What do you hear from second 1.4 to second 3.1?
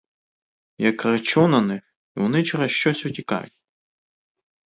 на них, і вони через щось